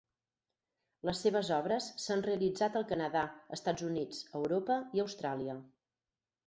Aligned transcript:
Les 1.09 1.19
seves 1.25 1.51
obres 1.57 1.89
s'han 2.05 2.25
realitzat 2.29 2.81
al 2.81 2.89
Canadà, 2.93 3.25
Estats 3.59 3.89
Units, 3.93 4.27
Europa 4.43 4.81
i 4.99 5.05
Austràlia. 5.07 5.63